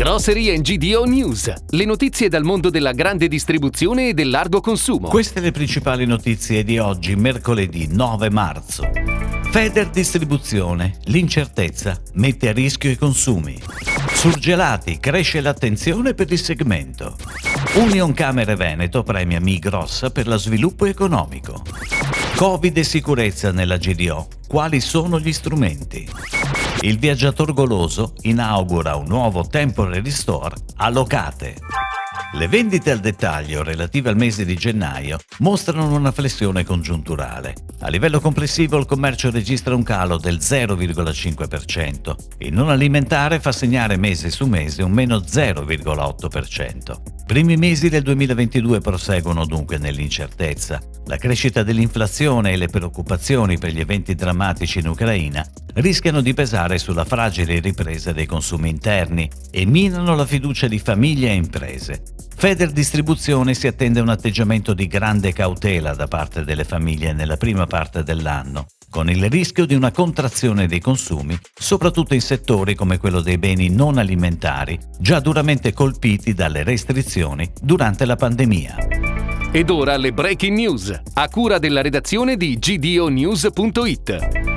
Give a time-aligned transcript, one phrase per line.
[0.00, 5.08] Grocery GDO News, le notizie dal mondo della grande distribuzione e del largo consumo.
[5.08, 8.88] Queste le principali notizie di oggi, mercoledì 9 marzo.
[9.50, 13.60] Feder Distribuzione, l'incertezza mette a rischio i consumi.
[14.20, 17.16] Surgelati, cresce l'attenzione per il segmento.
[17.76, 21.62] Union Camere Veneto premia Migros per lo sviluppo economico.
[22.36, 26.06] Covid e sicurezza nella GDO, quali sono gli strumenti?
[26.82, 31.79] Il viaggiator goloso inaugura un nuovo temporary store a Locate.
[32.32, 37.54] Le vendite al dettaglio relative al mese di gennaio mostrano una flessione congiunturale.
[37.80, 42.14] A livello complessivo il commercio registra un calo del 0,5%.
[42.38, 47.24] Il non alimentare fa segnare mese su mese un meno 0,8%.
[47.26, 50.78] Primi mesi del 2022 proseguono dunque nell'incertezza.
[51.06, 56.78] La crescita dell'inflazione e le preoccupazioni per gli eventi drammatici in Ucraina rischiano di pesare
[56.78, 62.02] sulla fragile ripresa dei consumi interni e minano la fiducia di famiglie e imprese.
[62.36, 67.66] Feder Distribuzione si attende un atteggiamento di grande cautela da parte delle famiglie nella prima
[67.66, 73.20] parte dell'anno, con il rischio di una contrazione dei consumi, soprattutto in settori come quello
[73.20, 78.76] dei beni non alimentari, già duramente colpiti dalle restrizioni durante la pandemia.
[79.52, 84.49] Ed ora le breaking news, a cura della redazione di gdonews.it.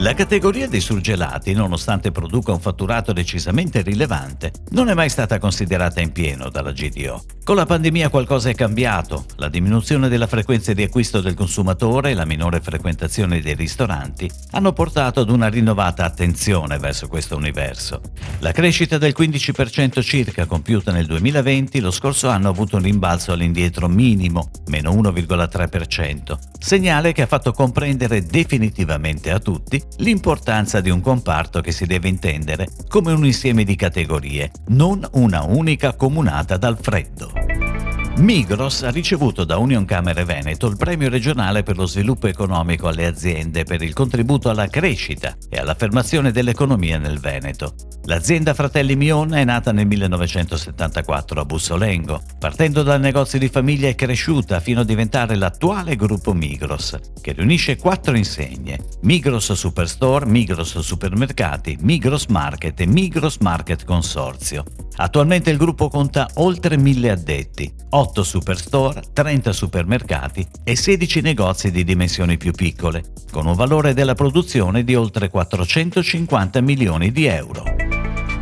[0.00, 6.00] La categoria dei surgelati, nonostante produca un fatturato decisamente rilevante, non è mai stata considerata
[6.00, 7.24] in pieno dalla GDO.
[7.42, 12.14] Con la pandemia qualcosa è cambiato, la diminuzione della frequenza di acquisto del consumatore e
[12.14, 18.00] la minore frequentazione dei ristoranti hanno portato ad una rinnovata attenzione verso questo universo.
[18.38, 23.32] La crescita del 15% circa compiuta nel 2020 lo scorso anno ha avuto un rimbalzo
[23.32, 31.00] all'indietro minimo, meno 1,3%, segnale che ha fatto comprendere definitivamente a tutti l'importanza di un
[31.00, 36.78] comparto che si deve intendere come un insieme di categorie, non una unica comunata dal
[36.80, 37.32] freddo.
[38.18, 43.06] Migros ha ricevuto da Union Camere Veneto il premio regionale per lo sviluppo economico alle
[43.06, 47.74] aziende per il contributo alla crescita e all'affermazione dell'economia nel Veneto.
[48.04, 52.22] L'azienda Fratelli Mion è nata nel 1974 a Bussolengo.
[52.38, 57.76] Partendo dal negozio di famiglia è cresciuta fino a diventare l'attuale gruppo Migros, che riunisce
[57.76, 64.64] quattro insegne: Migros Superstore, Migros Supermercati, Migros Market e Migros Market Consorzio.
[64.96, 71.84] Attualmente il gruppo conta oltre mille addetti, 8 superstore, 30 supermercati e 16 negozi di
[71.84, 77.77] dimensioni più piccole, con un valore della produzione di oltre 450 milioni di euro.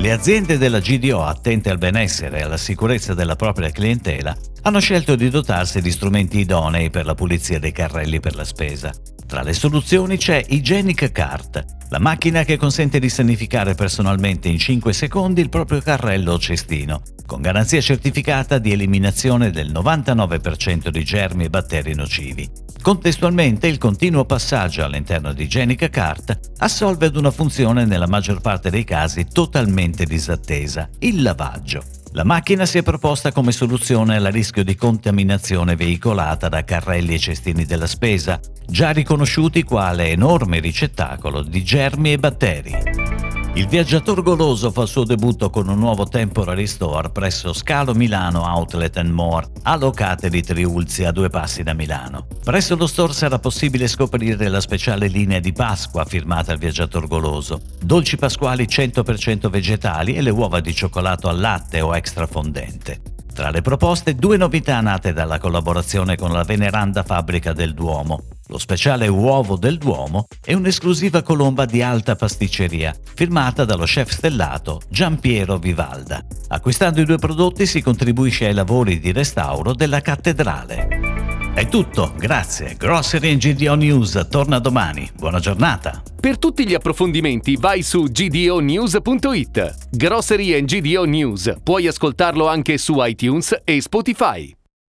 [0.00, 5.14] Le aziende della GDO attente al benessere e alla sicurezza della propria clientela hanno scelto
[5.14, 8.90] di dotarsi di strumenti idonei per la pulizia dei carrelli per la spesa.
[9.30, 14.92] Tra le soluzioni c'è Hygienic Cart, la macchina che consente di sanificare personalmente in 5
[14.92, 21.44] secondi il proprio carrello o cestino, con garanzia certificata di eliminazione del 99% di germi
[21.44, 22.50] e batteri nocivi.
[22.82, 28.68] Contestualmente il continuo passaggio all'interno di Hygienic Cart assolve ad una funzione nella maggior parte
[28.68, 31.84] dei casi totalmente disattesa, il lavaggio.
[32.12, 37.18] La macchina si è proposta come soluzione al rischio di contaminazione veicolata da carrelli e
[37.20, 43.19] cestini della spesa, già riconosciuti quale enorme ricettacolo di germi e batteri.
[43.54, 48.44] Il viaggiator goloso fa il suo debutto con un nuovo temporary store presso Scalo Milano
[48.44, 52.28] Outlet More, allocate di Triulzi a due passi da Milano.
[52.44, 57.60] Presso lo store sarà possibile scoprire la speciale linea di Pasqua firmata al viaggiator goloso,
[57.82, 63.09] dolci pasquali 100% vegetali e le uova di cioccolato al latte o extra fondente.
[63.32, 68.58] Tra le proposte, due novità nate dalla collaborazione con la veneranda fabbrica del Duomo, lo
[68.58, 75.58] speciale uovo del Duomo e un'esclusiva colomba di alta pasticceria, firmata dallo chef stellato Giampiero
[75.58, 76.24] Vivalda.
[76.48, 81.09] Acquistando i due prodotti si contribuisce ai lavori di restauro della cattedrale.
[81.52, 82.76] È tutto, grazie.
[82.76, 85.10] Grocery GDO News torna domani.
[85.14, 86.00] Buona giornata.
[86.18, 89.88] Per tutti gli approfondimenti vai su gdonews.it.
[89.90, 91.54] Grocery GDO News.
[91.62, 94.54] Puoi ascoltarlo anche su iTunes e Spotify.